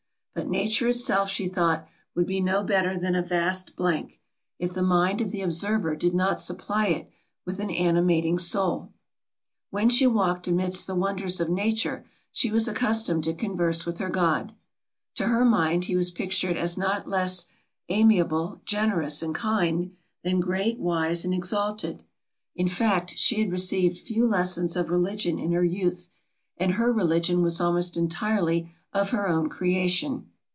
[0.33, 4.17] But nature itself, she thought, would be no better than a vast blank,
[4.59, 7.11] if the mind of the observer did not supply it
[7.45, 8.93] with an animating soul.
[9.71, 14.09] When she walked amidst the wonders of nature, she was accustomed to converse with her
[14.09, 14.53] God.
[15.15, 17.47] To her mind he was pictured as not less
[17.89, 19.93] amiable, generous and kind,
[20.23, 22.03] than great, wise and exalted.
[22.55, 26.07] In fact, she had received few lessons of religion in her youth,
[26.55, 30.27] and her religion was almost entirely of her own creation.